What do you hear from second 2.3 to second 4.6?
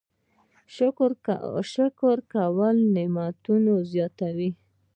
کول نعمتونه زیاتوي